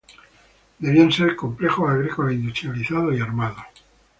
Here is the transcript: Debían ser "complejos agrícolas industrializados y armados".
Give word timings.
Debían 0.79 1.11
ser 1.11 1.35
"complejos 1.35 1.87
agrícolas 1.87 2.33
industrializados 2.33 3.15
y 3.15 3.21
armados". 3.21 3.63